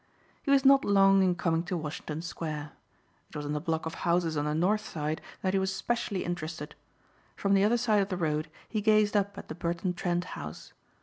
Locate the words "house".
10.33-10.73